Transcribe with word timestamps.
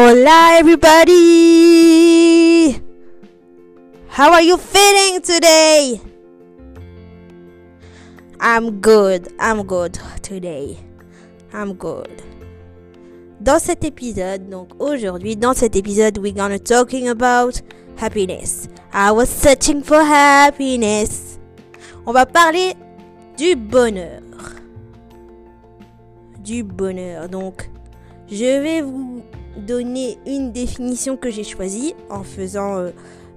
Hola 0.00 0.54
everybody! 0.60 1.10
How 4.06 4.30
are 4.32 4.42
you 4.42 4.56
feeling 4.56 5.20
today? 5.20 6.00
I'm 8.38 8.78
good, 8.78 9.26
I'm 9.40 9.64
good 9.64 9.98
today. 10.22 10.78
I'm 11.52 11.72
good. 11.74 12.22
Dans 13.40 13.58
cet 13.58 13.82
épisode, 13.82 14.48
donc 14.48 14.68
aujourd'hui, 14.78 15.34
dans 15.34 15.54
cet 15.54 15.74
épisode, 15.74 16.16
we're 16.18 16.32
gonna 16.32 16.60
talking 16.60 17.08
about 17.08 17.60
happiness. 17.96 18.68
I 18.92 19.10
was 19.10 19.28
searching 19.28 19.82
for 19.82 20.04
happiness. 20.04 21.40
On 22.06 22.12
va 22.12 22.24
parler 22.24 22.76
du 23.36 23.56
bonheur. 23.56 24.22
Du 26.44 26.62
bonheur. 26.62 27.28
Donc, 27.28 27.68
je 28.30 28.62
vais 28.62 28.80
vous 28.80 29.24
donner 29.56 30.18
une 30.26 30.52
définition 30.52 31.16
que 31.16 31.30
j'ai 31.30 31.44
choisie 31.44 31.94
en 32.10 32.22
faisant 32.22 32.78
euh, 32.78 32.90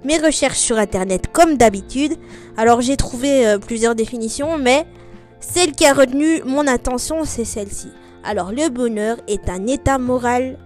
mes 0.03 0.17
recherches 0.17 0.59
sur 0.59 0.77
internet 0.77 1.27
comme 1.31 1.57
d'habitude. 1.57 2.13
Alors 2.57 2.81
j'ai 2.81 2.97
trouvé 2.97 3.47
euh, 3.47 3.57
plusieurs 3.57 3.95
définitions, 3.95 4.57
mais 4.57 4.85
celle 5.39 5.71
qui 5.71 5.85
a 5.85 5.93
retenu 5.93 6.41
mon 6.43 6.67
attention, 6.67 7.25
c'est 7.25 7.45
celle-ci. 7.45 7.89
Alors 8.23 8.51
le 8.51 8.69
bonheur 8.69 9.17
est 9.27 9.49
un 9.49 9.65
état 9.67 9.97
moral 9.97 10.57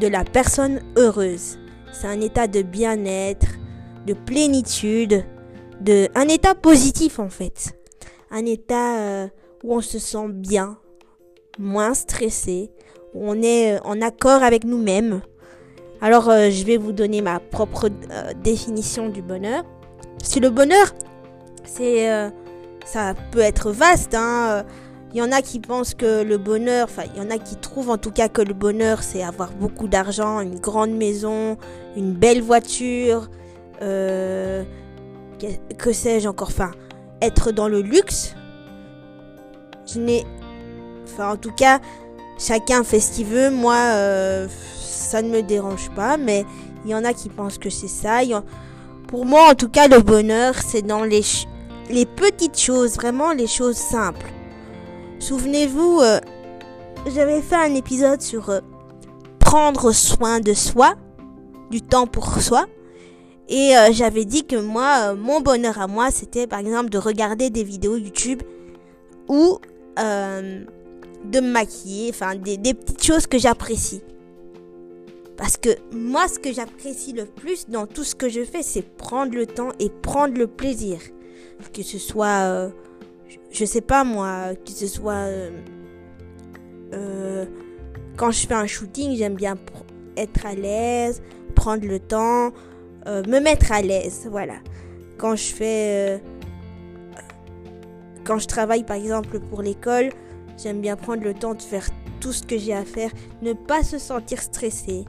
de 0.00 0.08
la 0.08 0.24
personne 0.24 0.80
heureuse. 0.96 1.58
C'est 1.92 2.08
un 2.08 2.20
état 2.20 2.48
de 2.48 2.62
bien-être, 2.62 3.46
de 4.06 4.14
plénitude, 4.14 5.24
de 5.80 6.08
un 6.14 6.28
état 6.28 6.54
positif 6.54 7.18
en 7.18 7.28
fait. 7.28 7.78
Un 8.30 8.46
état 8.46 8.98
euh, 8.98 9.28
où 9.62 9.76
on 9.76 9.80
se 9.80 9.98
sent 9.98 10.28
bien, 10.28 10.78
moins 11.58 11.94
stressé, 11.94 12.70
où 13.14 13.30
on 13.30 13.42
est 13.42 13.78
en 13.84 14.00
accord 14.00 14.42
avec 14.42 14.64
nous-mêmes. 14.64 15.20
Alors 16.00 16.28
euh, 16.28 16.50
je 16.50 16.64
vais 16.64 16.76
vous 16.76 16.92
donner 16.92 17.22
ma 17.22 17.40
propre 17.40 17.88
euh, 18.10 18.32
définition 18.42 19.08
du 19.08 19.22
bonheur. 19.22 19.64
Si 20.22 20.40
le 20.40 20.50
bonheur, 20.50 20.92
c'est 21.64 22.08
ça 22.84 23.14
peut 23.30 23.40
être 23.40 23.70
vaste. 23.70 24.14
Hein. 24.14 24.64
Il 25.14 25.18
y 25.18 25.22
en 25.22 25.30
a 25.30 25.42
qui 25.42 25.60
pensent 25.60 25.94
que 25.94 26.24
le 26.24 26.38
bonheur, 26.38 26.88
enfin, 26.90 27.04
il 27.14 27.22
y 27.22 27.24
en 27.24 27.30
a 27.30 27.38
qui 27.38 27.54
trouvent 27.54 27.90
en 27.90 27.98
tout 27.98 28.10
cas 28.10 28.28
que 28.28 28.42
le 28.42 28.52
bonheur, 28.52 29.04
c'est 29.04 29.22
avoir 29.22 29.52
beaucoup 29.52 29.86
d'argent, 29.86 30.40
une 30.40 30.58
grande 30.58 30.90
maison, 30.90 31.56
une 31.96 32.14
belle 32.14 32.42
voiture, 32.42 33.30
euh, 33.80 34.64
que, 35.78 35.92
sais-je 35.92 36.28
encore, 36.28 36.48
enfin, 36.48 36.72
être 37.22 37.52
dans 37.52 37.68
le 37.68 37.80
luxe. 37.80 38.34
Je 39.86 40.00
n'ai, 40.00 40.24
enfin, 41.04 41.32
en 41.32 41.36
tout 41.36 41.52
cas, 41.52 41.80
chacun 42.38 42.84
fait 42.84 43.00
ce 43.00 43.12
qu'il 43.12 43.26
veut. 43.26 43.50
Moi, 43.50 43.76
euh, 43.76 44.48
ça 44.76 45.22
ne 45.22 45.28
me 45.28 45.42
dérange 45.42 45.90
pas, 45.90 46.16
mais 46.16 46.44
il 46.84 46.90
y 46.90 46.94
en 46.94 47.04
a 47.04 47.12
qui 47.12 47.28
pensent 47.28 47.58
que 47.58 47.70
c'est 47.70 47.88
ça. 47.88 48.20
Pour 49.08 49.26
moi, 49.26 49.50
en 49.50 49.54
tout 49.54 49.68
cas, 49.68 49.88
le 49.88 50.00
bonheur, 50.00 50.54
c'est 50.66 50.82
dans 50.82 51.04
les 51.04 51.22
les 51.90 52.06
petites 52.06 52.58
choses, 52.58 52.94
vraiment 52.94 53.32
les 53.32 53.46
choses 53.46 53.76
simples. 53.76 54.32
Souvenez-vous, 55.18 56.00
euh, 56.00 56.18
j'avais 57.14 57.42
fait 57.42 57.56
un 57.56 57.74
épisode 57.74 58.22
sur 58.22 58.48
euh, 58.48 58.60
prendre 59.38 59.92
soin 59.92 60.40
de 60.40 60.54
soi, 60.54 60.94
du 61.70 61.82
temps 61.82 62.06
pour 62.06 62.40
soi. 62.40 62.64
Et 63.46 63.74
j'avais 63.92 64.24
dit 64.24 64.46
que 64.46 64.56
moi, 64.56 65.12
mon 65.12 65.42
bonheur 65.42 65.78
à 65.78 65.86
moi, 65.86 66.10
c'était 66.10 66.46
par 66.46 66.60
exemple 66.60 66.88
de 66.88 66.96
regarder 66.96 67.50
des 67.50 67.62
vidéos 67.62 67.98
YouTube 67.98 68.40
ou 69.28 69.58
de 71.24 71.40
maquiller, 71.40 72.10
enfin 72.10 72.34
des, 72.36 72.56
des 72.56 72.74
petites 72.74 73.02
choses 73.02 73.26
que 73.26 73.38
j'apprécie. 73.38 74.02
Parce 75.36 75.56
que 75.56 75.70
moi, 75.92 76.28
ce 76.28 76.38
que 76.38 76.52
j'apprécie 76.52 77.12
le 77.12 77.24
plus 77.24 77.68
dans 77.68 77.86
tout 77.86 78.04
ce 78.04 78.14
que 78.14 78.28
je 78.28 78.44
fais, 78.44 78.62
c'est 78.62 78.82
prendre 78.82 79.34
le 79.34 79.46
temps 79.46 79.70
et 79.80 79.90
prendre 79.90 80.36
le 80.38 80.46
plaisir 80.46 80.98
que 81.72 81.82
ce 81.82 81.98
soit, 81.98 82.42
euh, 82.44 82.70
je 83.50 83.64
sais 83.64 83.80
pas 83.80 84.04
moi, 84.04 84.54
que 84.54 84.70
ce 84.70 84.86
soit 84.86 85.12
euh, 85.12 85.50
euh, 86.92 87.46
quand 88.16 88.30
je 88.30 88.46
fais 88.46 88.54
un 88.54 88.66
shooting, 88.66 89.16
j'aime 89.16 89.34
bien 89.34 89.56
être 90.16 90.46
à 90.46 90.54
l'aise, 90.54 91.22
prendre 91.54 91.86
le 91.86 91.98
temps, 91.98 92.52
me 93.06 93.40
mettre 93.40 93.72
à 93.72 93.82
l'aise, 93.82 94.26
voilà. 94.30 94.54
Quand 95.18 95.36
je 95.36 95.52
fais, 95.52 96.22
quand 98.24 98.38
je 98.38 98.46
travaille 98.46 98.84
par 98.84 98.96
exemple 98.96 99.40
pour 99.40 99.62
l'école, 99.62 100.10
j'aime 100.62 100.80
bien 100.80 100.96
prendre 100.96 101.22
le 101.22 101.34
temps 101.34 101.54
de 101.54 101.62
faire 101.62 101.86
tout 102.20 102.32
ce 102.32 102.42
que 102.42 102.56
j'ai 102.58 102.74
à 102.74 102.84
faire, 102.84 103.10
ne 103.42 103.52
pas 103.52 103.82
se 103.82 103.98
sentir 103.98 104.40
stressé, 104.40 105.04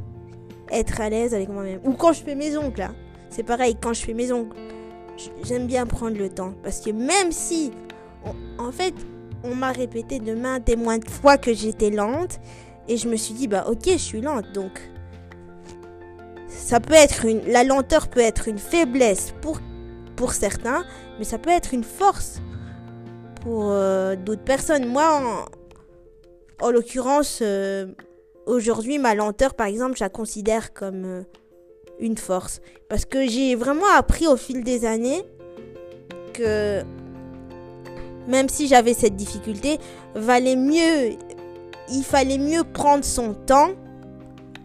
être 0.71 1.01
à 1.01 1.09
l'aise 1.09 1.33
avec 1.33 1.49
moi-même. 1.49 1.79
Ou 1.83 1.93
quand 1.93 2.13
je 2.13 2.23
fais 2.23 2.35
mes 2.35 2.57
ongles, 2.57 2.79
là. 2.79 2.91
C'est 3.29 3.43
pareil, 3.43 3.75
quand 3.81 3.93
je 3.93 4.01
fais 4.01 4.13
mes 4.13 4.31
ongles 4.31 4.55
j'aime 5.43 5.67
bien 5.67 5.85
prendre 5.85 6.17
le 6.17 6.29
temps. 6.29 6.53
Parce 6.63 6.81
que 6.81 6.91
même 6.91 7.31
si, 7.31 7.71
en 8.57 8.71
fait, 8.71 8.93
on 9.43 9.55
m'a 9.55 9.71
répété 9.71 10.19
de 10.19 10.33
maintes 10.33 10.67
et 10.69 10.75
de 10.75 11.09
fois 11.09 11.37
que 11.37 11.53
j'étais 11.53 11.89
lente, 11.89 12.39
et 12.87 12.97
je 12.97 13.07
me 13.07 13.15
suis 13.15 13.33
dit, 13.33 13.47
bah 13.47 13.65
ok, 13.67 13.83
je 13.85 13.97
suis 13.97 14.21
lente, 14.21 14.51
donc 14.53 14.71
ça 16.47 16.79
peut 16.79 16.93
être 16.93 17.25
une, 17.25 17.41
la 17.47 17.63
lenteur 17.63 18.07
peut 18.07 18.19
être 18.19 18.47
une 18.47 18.57
faiblesse 18.57 19.33
pour, 19.41 19.59
pour 20.15 20.33
certains, 20.33 20.85
mais 21.17 21.25
ça 21.25 21.37
peut 21.37 21.49
être 21.49 21.73
une 21.73 21.83
force 21.83 22.41
euh, 23.47 24.15
d'autres 24.15 24.43
personnes. 24.43 24.87
Moi, 24.87 25.45
en, 26.61 26.71
l'occurrence, 26.71 27.39
euh, 27.41 27.87
aujourd'hui, 28.45 28.97
ma 28.97 29.15
lenteur, 29.15 29.53
par 29.53 29.67
exemple, 29.67 29.97
je 29.97 30.03
la 30.03 30.09
considère 30.09 30.73
comme 30.73 31.05
euh, 31.05 31.21
une 31.99 32.17
force. 32.17 32.61
Parce 32.89 33.05
que 33.05 33.27
j'ai 33.27 33.55
vraiment 33.55 33.89
appris 33.95 34.27
au 34.27 34.37
fil 34.37 34.63
des 34.63 34.85
années 34.85 35.23
que 36.33 36.81
même 38.27 38.49
si 38.49 38.67
j'avais 38.67 38.93
cette 38.93 39.15
difficulté, 39.15 39.77
valait 40.15 40.55
mieux, 40.55 41.15
il 41.91 42.03
fallait 42.03 42.39
mieux 42.39 42.63
prendre 42.63 43.05
son 43.05 43.33
temps 43.33 43.69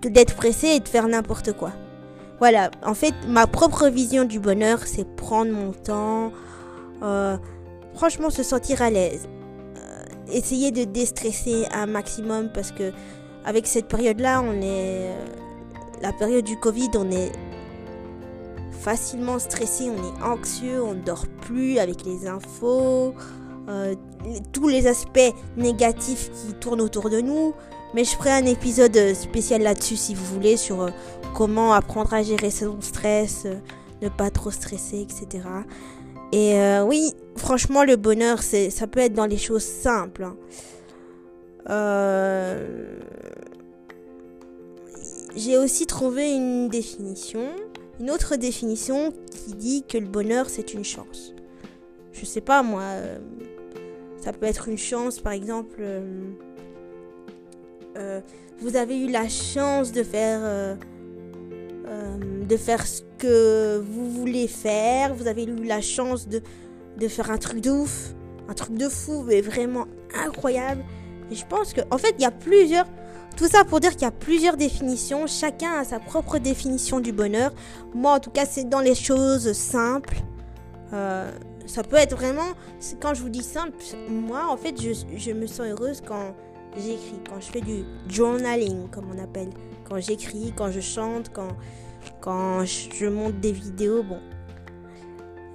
que 0.01 0.09
d'être 0.09 0.35
pressé 0.35 0.69
et 0.69 0.81
de 0.81 0.89
faire 0.89 1.07
n'importe 1.07 1.53
quoi. 1.53 1.73
Voilà, 2.39 2.71
en 2.83 2.95
fait, 2.95 3.13
ma 3.29 3.47
propre 3.47 3.89
vision 3.89 4.25
du 4.25 4.41
bonheur, 4.41 4.81
c'est 4.87 5.05
prendre 5.05 5.53
mon 5.53 5.73
temps, 5.73 6.33
franchement 7.95 8.31
se 8.31 8.43
sentir 8.43 8.83
à 8.83 8.91
l'aise, 8.91 9.29
euh, 9.77 10.03
essayer 10.33 10.71
de 10.71 10.85
déstresser 10.85 11.67
un 11.73 11.87
maximum 11.87 12.51
parce 12.53 12.73
que 12.73 12.93
avec 13.45 13.67
cette 13.67 13.89
période-là, 13.89 14.43
on 14.43 14.61
est 14.61 15.09
euh, 15.09 15.25
la 16.03 16.13
période 16.13 16.45
du 16.45 16.57
Covid, 16.59 16.91
on 16.95 17.11
est 17.11 17.33
facilement 18.81 19.39
stressé, 19.39 19.91
on 19.91 19.97
est 19.97 20.23
anxieux, 20.23 20.83
on 20.83 20.95
dort 20.95 21.27
plus 21.43 21.79
avec 21.79 22.05
les 22.05 22.27
infos, 22.27 23.15
euh, 23.69 23.95
tous 24.53 24.69
les 24.69 24.87
aspects 24.87 25.35
négatifs 25.57 26.31
qui 26.33 26.55
tournent 26.55 26.81
autour 26.81 27.11
de 27.11 27.21
nous. 27.21 27.55
Mais 27.93 28.05
je 28.05 28.11
ferai 28.11 28.31
un 28.31 28.47
épisode 28.47 29.15
spécial 29.15 29.63
là-dessus 29.63 29.97
si 29.97 30.15
vous 30.15 30.25
voulez 30.25 30.57
sur 30.57 30.91
comment 31.35 31.73
apprendre 31.73 32.15
à 32.15 32.23
gérer 32.23 32.51
son 32.51 32.81
stress, 32.81 33.47
ne 34.01 34.09
pas 34.09 34.31
trop 34.31 34.53
stresser, 34.53 35.01
etc. 35.01 35.43
Et 36.31 36.55
oui, 36.87 37.13
franchement, 37.51 37.83
le 37.83 37.97
bonheur, 37.97 38.45
c'est, 38.45 38.71
ça 38.71 38.87
peut 38.87 39.01
être 39.01 39.13
dans 39.13 39.27
les 39.27 39.37
choses 39.37 39.65
simples. 39.65 40.23
Hein. 40.23 40.37
Euh, 41.69 43.01
j'ai 45.35 45.59
aussi 45.59 45.85
trouvé 45.87 46.31
une 46.31 46.69
définition, 46.69 47.49
une 47.99 48.13
autre 48.13 48.37
définition 48.37 49.13
qui 49.33 49.55
dit 49.55 49.83
que 49.83 49.99
le 49.99 50.07
bonheur 50.07 50.49
c'est 50.49 50.75
une 50.75 50.85
chance. 50.85 51.35
Je 52.13 52.25
sais 52.25 52.41
pas 52.41 52.63
moi, 52.63 52.83
euh, 52.85 53.19
ça 54.23 54.33
peut 54.33 54.47
être 54.47 54.69
une 54.69 54.79
chance 54.79 55.19
par 55.19 55.33
exemple. 55.33 55.81
Euh, 55.81 56.31
vous 58.61 58.77
avez 58.77 58.97
eu 58.97 59.09
la 59.11 59.29
chance 59.29 59.91
de 59.91 60.05
faire 60.05 60.77
de 62.49 62.57
faire 62.57 62.87
ce 62.87 63.03
que 63.19 63.79
vous 63.79 64.09
voulez 64.09 64.47
faire. 64.47 65.15
Vous 65.15 65.27
avez 65.27 65.43
eu 65.43 65.65
la 65.65 65.81
chance 65.81 66.29
de, 66.29 66.43
de 67.01 67.09
faire 67.09 67.31
un 67.31 67.39
truc 67.39 67.61
de 67.61 67.71
ouf, 67.71 68.15
un 68.49 68.55
truc 68.55 68.77
de 68.77 68.89
fou, 68.89 69.25
mais 69.27 69.41
vraiment 69.41 69.87
incroyable. 70.15 70.85
Et 71.31 71.35
je 71.35 71.47
pense 71.47 71.73
que, 71.73 71.81
en 71.91 71.99
fait, 71.99 72.15
il 72.19 72.23
y 72.23 72.27
a 72.27 72.31
plusieurs 72.31 72.87
tout 73.37 73.49
ça 73.49 73.65
pour 73.65 73.81
dire 73.81 73.93
qu'il 73.93 74.03
y 74.03 74.07
a 74.07 74.11
plusieurs 74.11 74.57
définitions, 74.57 75.27
chacun 75.27 75.73
a 75.79 75.85
sa 75.85 75.99
propre 75.99 76.39
définition 76.39 77.01
du 77.01 77.13
bonheur. 77.13 77.53
Moi 77.95 78.15
en 78.15 78.21
tout 78.21 78.31
cas 78.31 78.45
c'est 78.45 78.69
dans 78.69 78.81
les 78.81 78.95
choses 78.95 79.53
simples. 79.53 80.17
Euh, 80.93 81.31
ça 81.67 81.83
peut 81.83 81.97
être 81.97 82.17
vraiment, 82.17 82.49
quand 83.01 83.15
je 83.15 83.23
vous 83.23 83.29
dis 83.29 83.45
simple, 83.45 83.77
moi 84.11 84.47
en 84.51 84.57
fait 84.57 84.75
je, 84.81 85.33
me 85.33 85.47
sens 85.47 85.67
heureuse 85.67 86.03
quand 86.05 86.35
j'écris, 86.77 87.21
quand 87.29 87.41
je 87.41 87.47
fais 87.47 87.61
du 87.61 87.85
journaling 88.09 88.89
comme 88.91 89.07
on 89.15 89.23
appelle. 89.23 89.51
Quand 89.89 89.99
j'écris, 90.01 90.53
quand 90.55 90.71
je 90.71 90.81
chante, 90.81 91.31
quand, 91.33 91.49
quand 92.21 92.65
je 92.65 93.07
monte 93.07 93.41
des 93.41 93.53
vidéos. 93.53 94.03
Bon, 94.03 94.19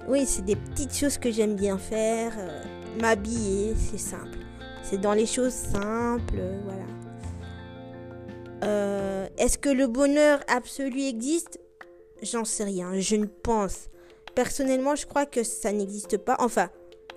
oui 0.08 0.24
c'est 0.26 0.44
des 0.44 0.56
petites 0.56 0.94
choses 0.94 1.18
que 1.18 1.30
j'aime 1.30 1.54
bien 1.54 1.78
faire. 1.78 2.32
Euh, 2.38 2.62
m'habiller, 3.00 3.74
c'est 3.76 3.98
simple. 3.98 4.38
C'est 4.82 5.00
dans 5.00 5.14
les 5.14 5.26
choses 5.26 5.52
simples, 5.52 6.40
voilà. 6.64 6.84
Euh, 8.64 9.26
Est-ce 9.38 9.58
que 9.58 9.68
le 9.68 9.86
bonheur 9.86 10.40
absolu 10.48 11.02
existe? 11.02 11.60
J'en 12.22 12.44
sais 12.44 12.64
rien, 12.64 12.98
je 12.98 13.16
ne 13.16 13.26
pense. 13.26 13.88
Personnellement, 14.34 14.94
je 14.94 15.06
crois 15.06 15.26
que 15.26 15.42
ça 15.42 15.72
n'existe 15.72 16.18
pas. 16.18 16.36
Enfin, 16.38 16.68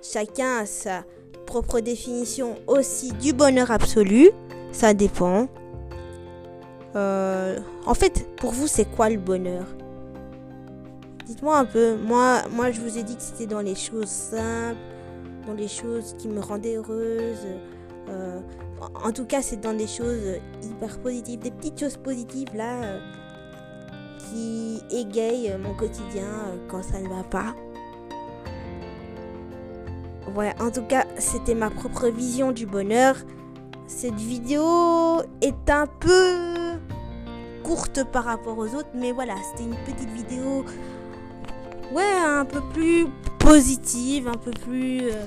chacun 0.02 0.60
a 0.60 0.66
sa 0.66 1.04
propre 1.46 1.80
définition 1.80 2.56
aussi 2.68 3.12
du 3.14 3.34
bonheur 3.34 3.72
absolu. 3.72 4.30
Ça 4.72 4.94
dépend. 4.94 5.48
Euh, 6.96 7.60
en 7.86 7.94
fait, 7.94 8.28
pour 8.38 8.52
vous, 8.52 8.68
c'est 8.68 8.86
quoi 8.86 9.10
le 9.10 9.18
bonheur? 9.18 9.66
Dites-moi 11.30 11.60
un 11.60 11.66
peu. 11.66 11.96
Moi, 11.96 12.42
je 12.72 12.82
vous 12.82 12.98
ai 12.98 13.04
dit 13.04 13.16
que 13.16 13.22
c'était 13.22 13.46
dans 13.46 13.62
les 13.62 13.76
choses 13.76 14.10
simples, 14.10 14.80
dans 15.46 15.54
les 15.54 15.68
choses 15.68 16.16
qui 16.18 16.28
me 16.28 16.40
rendaient 16.40 16.78
heureuse. 16.78 17.46
Euh, 18.10 18.40
en 19.04 19.12
tout 19.12 19.26
cas, 19.26 19.44
c'est 19.44 19.62
dans 19.62 19.76
des 19.76 19.86
choses 19.86 20.40
hyper 20.64 21.00
positives, 21.00 21.38
des 21.38 21.52
petites 21.52 21.80
choses 21.80 21.98
positives 21.98 22.48
là 22.56 22.84
euh, 22.84 23.00
qui 24.18 24.82
égayent 24.90 25.56
mon 25.62 25.76
quotidien 25.76 26.24
euh, 26.24 26.58
quand 26.68 26.82
ça 26.82 27.00
ne 27.00 27.08
va 27.08 27.22
pas. 27.22 27.54
Voilà, 30.34 30.56
en 30.60 30.72
tout 30.72 30.86
cas, 30.88 31.06
c'était 31.20 31.54
ma 31.54 31.70
propre 31.70 32.08
vision 32.08 32.52
du 32.52 32.66
bonheur. 32.66 33.16
Cette 33.86 34.16
vidéo 34.16 35.22
est 35.42 35.70
un 35.70 35.86
peu 35.86 36.80
courte 37.64 38.04
par 38.12 38.24
rapport 38.24 38.58
aux 38.58 38.74
autres, 38.74 38.90
mais 38.96 39.12
voilà, 39.12 39.36
c'était 39.52 39.66
une 39.66 39.78
petite 39.86 40.10
vidéo, 40.10 40.66
ouais, 41.92 42.04
un 42.04 42.46
peu 42.46 42.62
plus 42.74 43.08
positive, 43.40 44.28
un 44.28 44.38
peu 44.38 44.52
plus 44.52 45.04
euh, 45.04 45.26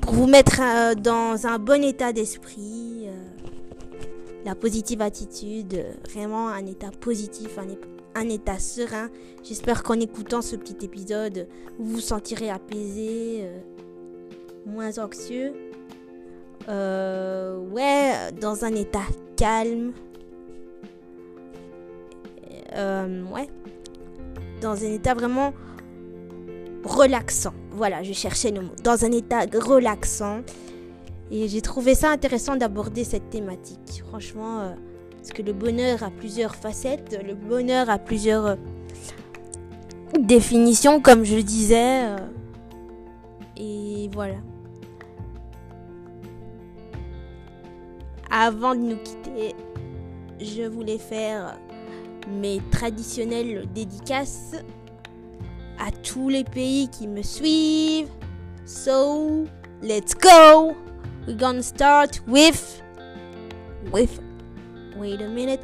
pour 0.00 0.14
vous 0.14 0.26
mettre 0.26 0.60
euh, 0.62 0.94
dans 0.94 1.46
un 1.46 1.58
bon 1.58 1.82
état 1.82 2.12
d'esprit, 2.12 3.06
euh, 3.06 3.12
la 4.44 4.54
positive 4.54 5.00
attitude, 5.00 5.84
vraiment 6.10 6.48
un 6.48 6.66
état 6.66 6.90
positif, 7.00 7.58
un, 7.58 8.20
un 8.20 8.28
état 8.28 8.58
serein. 8.58 9.08
J'espère 9.42 9.82
qu'en 9.82 9.98
écoutant 9.98 10.42
ce 10.42 10.56
petit 10.56 10.84
épisode, 10.84 11.48
vous 11.78 11.94
vous 11.94 12.00
sentirez 12.00 12.50
apaisé, 12.50 13.48
moins 14.66 14.98
anxieux. 14.98 15.54
Ouais, 16.68 18.32
dans 18.40 18.64
un 18.64 18.74
état 18.74 19.06
calme. 19.36 19.92
Ouais. 22.74 23.48
Dans 24.66 24.82
un 24.84 24.90
état 24.90 25.14
vraiment 25.14 25.54
relaxant. 26.82 27.54
Voilà, 27.70 28.02
je 28.02 28.12
cherchais 28.12 28.50
le 28.50 28.62
mot. 28.62 28.72
Dans 28.82 29.04
un 29.04 29.12
état 29.12 29.42
relaxant. 29.54 30.40
Et 31.30 31.46
j'ai 31.46 31.60
trouvé 31.60 31.94
ça 31.94 32.10
intéressant 32.10 32.56
d'aborder 32.56 33.04
cette 33.04 33.30
thématique. 33.30 34.02
Franchement, 34.08 34.62
euh, 34.62 34.74
parce 35.14 35.30
que 35.30 35.42
le 35.42 35.52
bonheur 35.52 36.02
a 36.02 36.10
plusieurs 36.10 36.56
facettes. 36.56 37.16
Le 37.24 37.36
bonheur 37.36 37.88
a 37.90 37.98
plusieurs 38.00 38.46
euh, 38.46 38.56
définitions, 40.18 41.00
comme 41.00 41.22
je 41.22 41.36
disais. 41.36 42.06
euh, 42.06 42.16
et 43.56 44.10
voilà. 44.12 44.34
Avant 48.32 48.74
de 48.74 48.80
nous 48.80 48.96
quitter, 48.96 49.54
je 50.40 50.64
voulais 50.64 50.98
faire 50.98 51.56
mes 52.26 52.60
traditionnelles 52.70 53.66
dédicaces 53.74 54.52
à 55.78 55.90
tous 55.90 56.28
les 56.28 56.44
pays 56.44 56.88
qui 56.88 57.06
me 57.06 57.22
suivent. 57.22 58.10
So, 58.64 59.44
let's 59.82 60.14
go. 60.14 60.74
We're 61.26 61.36
gonna 61.36 61.62
start 61.62 62.22
with 62.26 62.82
with 63.92 64.20
Wait 64.96 65.20
a 65.20 65.28
minute. 65.28 65.60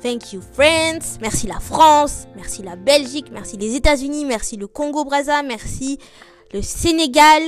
Thank 0.00 0.32
you 0.32 0.40
France. 0.40 1.18
Merci 1.20 1.46
la 1.48 1.58
France, 1.58 2.28
merci 2.36 2.62
la 2.62 2.76
Belgique, 2.76 3.26
merci 3.32 3.56
les 3.56 3.74
États-Unis, 3.74 4.24
merci 4.24 4.56
le 4.56 4.68
Congo 4.68 5.04
Brazza, 5.04 5.42
merci 5.42 5.98
le 6.52 6.62
Sénégal. 6.62 7.42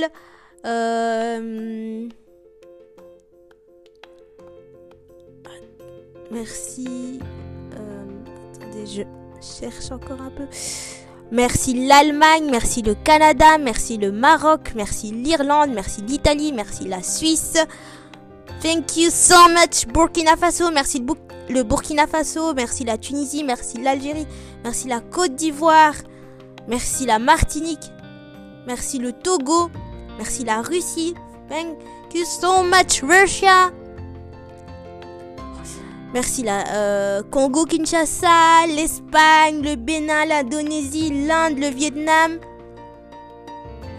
Euh, 0.65 2.09
Merci. 6.31 7.19
Je 8.85 9.03
cherche 9.41 9.91
encore 9.91 10.21
un 10.21 10.29
peu. 10.29 10.45
Merci 11.31 11.87
l'Allemagne, 11.87 12.47
merci 12.49 12.81
le 12.81 12.95
Canada, 12.95 13.57
merci 13.59 13.97
le 13.97 14.11
Maroc, 14.11 14.73
merci 14.75 15.11
l'Irlande, 15.11 15.69
merci 15.73 16.01
l'Italie, 16.01 16.51
merci 16.51 16.85
la 16.87 17.03
Suisse. 17.03 17.57
Thank 18.61 18.97
you 18.97 19.09
so 19.11 19.35
much 19.49 19.85
Burkina 19.93 20.35
Faso, 20.35 20.71
merci 20.71 21.05
le 21.49 21.63
Burkina 21.63 22.07
Faso, 22.07 22.53
merci 22.55 22.83
la 22.83 22.97
Tunisie, 22.97 23.43
merci 23.43 23.79
l'Algérie, 23.79 24.27
merci 24.63 24.87
la 24.87 25.01
Côte 25.01 25.35
d'Ivoire, 25.35 25.93
merci 26.67 27.05
la 27.05 27.19
Martinique, 27.19 27.91
merci 28.65 28.97
le 28.97 29.13
Togo, 29.13 29.69
merci 30.17 30.43
la 30.43 30.61
Russie. 30.61 31.13
Thank 31.47 31.77
you 32.13 32.25
so 32.25 32.63
much 32.63 33.01
Russia. 33.03 33.71
Merci 36.13 36.43
la 36.43 36.63
euh, 36.73 37.23
Congo 37.29 37.65
Kinshasa, 37.65 38.65
l'Espagne, 38.67 39.61
le 39.61 39.75
Bénin, 39.75 40.25
l'Indonésie, 40.25 41.25
l'Inde, 41.27 41.59
le 41.59 41.67
Vietnam. 41.67 42.39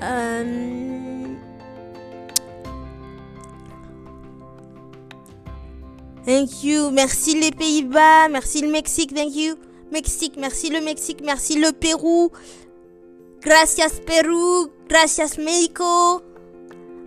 Euh, 0.03 0.81
Thank 6.27 6.63
you. 6.63 6.91
Merci 6.91 7.41
les 7.41 7.51
Pays-Bas, 7.51 8.29
merci 8.29 8.61
le 8.61 8.69
Mexique, 8.69 9.15
thank 9.15 9.35
you. 9.35 9.57
Mexique, 9.91 10.35
merci 10.39 10.71
le 10.71 10.81
Mexique, 10.81 11.21
merci 11.25 11.59
le 11.59 11.73
Pérou. 11.73 12.31
Gracias 13.41 14.01
Pérou, 14.07 14.69
gracias 14.89 15.39
México. 15.39 16.23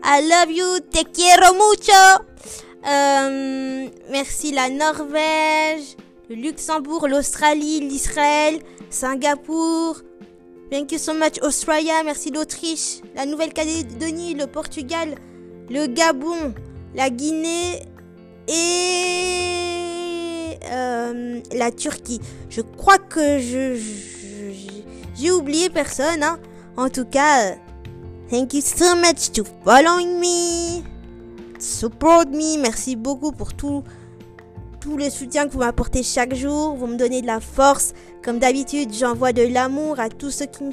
I 0.03 0.21
love 0.27 0.51
you, 0.51 0.79
te 0.91 1.03
quiero 1.05 1.53
mucho. 1.53 1.93
Euh, 2.85 3.87
merci 4.11 4.51
la 4.51 4.69
Norvège, 4.69 5.95
le 6.29 6.35
Luxembourg, 6.35 7.07
l'Australie, 7.07 7.79
l'Israël, 7.79 8.59
Singapour. 8.89 10.01
Thank 10.69 10.91
you 10.91 10.97
so 10.97 11.13
much 11.13 11.39
Australia, 11.41 12.03
merci 12.03 12.29
l'Autriche, 12.31 12.99
la 13.15 13.25
Nouvelle-Calédonie, 13.25 14.33
le 14.33 14.47
Portugal, 14.47 15.15
le 15.69 15.87
Gabon, 15.87 16.53
la 16.95 17.09
Guinée 17.09 17.83
et 18.47 18.53
euh, 20.71 21.39
la 21.53 21.71
Turquie. 21.71 22.19
Je 22.49 22.61
crois 22.61 22.97
que 22.97 23.39
je, 23.39 23.79
j'ai 25.15 25.31
oublié 25.31 25.69
personne. 25.69 26.23
hein. 26.23 26.39
En 26.75 26.89
tout 26.89 27.05
cas, 27.05 27.51
euh, 27.51 27.55
thank 28.29 28.53
you 28.53 28.61
so 28.61 28.95
much 28.95 29.31
to 29.31 29.43
following 29.63 30.19
me 30.19 30.83
support 31.63 32.25
me. 32.27 32.61
Merci 32.61 32.95
beaucoup 32.95 33.31
pour 33.31 33.53
tout, 33.53 33.83
tout 34.79 34.97
le 34.97 35.09
soutien 35.09 35.47
que 35.47 35.53
vous 35.53 35.59
m'apportez 35.59 36.03
chaque 36.03 36.35
jour. 36.35 36.75
Vous 36.75 36.87
me 36.87 36.97
donnez 36.97 37.21
de 37.21 37.27
la 37.27 37.39
force. 37.39 37.93
Comme 38.23 38.39
d'habitude, 38.39 38.93
j'envoie 38.93 39.33
de 39.33 39.43
l'amour 39.43 39.99
à 39.99 40.09
tous 40.09 40.31
ceux 40.31 40.45
qui 40.45 40.63
me, 40.63 40.71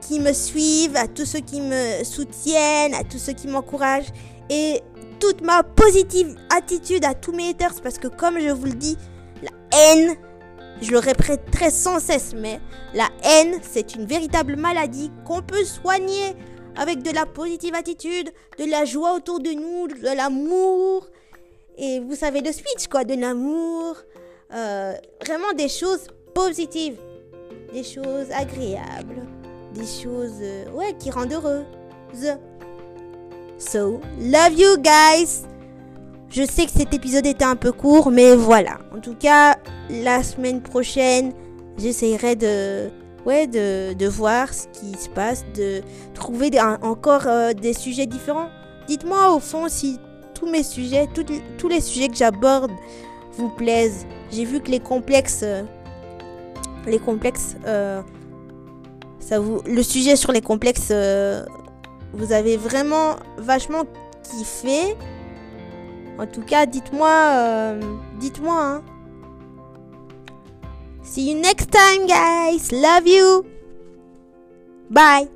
qui 0.00 0.20
me 0.20 0.32
suivent, 0.32 0.96
à 0.96 1.06
tous 1.06 1.24
ceux 1.24 1.40
qui 1.40 1.60
me 1.60 2.04
soutiennent, 2.04 2.94
à 2.94 3.04
tous 3.04 3.18
ceux 3.18 3.32
qui 3.32 3.46
m'encouragent. 3.48 4.12
Et 4.50 4.80
toute 5.18 5.40
ma 5.40 5.62
positive 5.62 6.36
attitude 6.56 7.04
à 7.04 7.14
tous 7.14 7.32
mes 7.32 7.50
haters. 7.50 7.80
Parce 7.82 7.98
que 7.98 8.08
comme 8.08 8.38
je 8.40 8.50
vous 8.50 8.66
le 8.66 8.72
dis, 8.72 8.96
la 9.42 9.50
haine, 9.78 10.16
je 10.82 10.90
le 10.90 10.98
répéterai 10.98 11.70
sans 11.70 12.00
cesse, 12.00 12.34
mais 12.36 12.60
la 12.92 13.08
haine, 13.24 13.54
c'est 13.62 13.94
une 13.94 14.04
véritable 14.04 14.56
maladie 14.56 15.10
qu'on 15.24 15.40
peut 15.40 15.64
soigner 15.64 16.36
avec 16.76 17.02
de 17.02 17.10
la 17.10 17.26
positive 17.26 17.74
attitude, 17.74 18.30
de 18.58 18.64
la 18.70 18.84
joie 18.84 19.14
autour 19.14 19.40
de 19.40 19.50
nous, 19.50 19.88
de 19.88 20.16
l'amour. 20.16 21.08
Et 21.78 22.00
vous 22.00 22.14
savez 22.14 22.40
le 22.40 22.52
speech, 22.52 22.88
quoi, 22.90 23.04
de 23.04 23.14
l'amour. 23.14 23.96
Euh, 24.54 24.94
vraiment 25.24 25.52
des 25.56 25.68
choses 25.68 26.06
positives, 26.34 26.98
des 27.72 27.82
choses 27.82 28.30
agréables, 28.32 29.26
des 29.74 29.86
choses, 29.86 30.40
euh, 30.40 30.70
ouais, 30.72 30.94
qui 30.98 31.10
rendent 31.10 31.32
heureuse. 31.32 32.36
So, 33.58 34.00
love 34.20 34.52
you 34.52 34.76
guys. 34.78 35.46
Je 36.28 36.44
sais 36.44 36.66
que 36.66 36.72
cet 36.72 36.92
épisode 36.92 37.26
était 37.26 37.44
un 37.44 37.56
peu 37.56 37.72
court, 37.72 38.10
mais 38.10 38.34
voilà. 38.36 38.78
En 38.94 39.00
tout 39.00 39.14
cas, 39.14 39.56
la 39.88 40.22
semaine 40.22 40.60
prochaine, 40.60 41.32
j'essayerai 41.78 42.36
de, 42.36 42.90
ouais, 43.26 43.46
de, 43.46 44.08
voir 44.08 44.54
ce 44.54 44.66
qui 44.68 44.96
se 44.98 45.08
passe, 45.10 45.44
de 45.54 45.82
trouver 46.14 46.50
encore 46.82 47.26
euh, 47.26 47.52
des 47.52 47.74
sujets 47.74 48.06
différents. 48.06 48.48
Dites-moi 48.86 49.32
au 49.34 49.40
fond 49.40 49.68
si 49.68 49.98
tous 50.34 50.46
mes 50.46 50.62
sujets, 50.62 51.08
tous 51.58 51.68
les 51.68 51.80
sujets 51.80 52.08
que 52.08 52.16
j'aborde 52.16 52.70
vous 53.32 53.50
plaisent. 53.50 54.06
J'ai 54.30 54.44
vu 54.44 54.60
que 54.60 54.70
les 54.70 54.80
complexes, 54.80 55.40
euh, 55.42 55.64
les 56.86 56.98
complexes, 56.98 57.56
euh, 57.66 58.00
ça 59.18 59.40
vous, 59.40 59.60
le 59.66 59.82
sujet 59.82 60.14
sur 60.14 60.32
les 60.32 60.40
complexes, 60.40 60.92
vous 62.12 62.32
avez 62.32 62.56
vraiment 62.56 63.16
vachement 63.36 63.82
kiffé. 64.22 64.96
En 66.18 66.26
tout 66.26 66.42
cas, 66.42 66.64
dites-moi, 66.64 67.74
dites-moi. 68.20 68.62
Hein. 68.62 68.82
See 71.06 71.30
you 71.30 71.36
next 71.38 71.70
time, 71.70 72.06
guys. 72.06 72.72
Love 72.72 73.06
you. 73.06 73.46
Bye. 74.90 75.35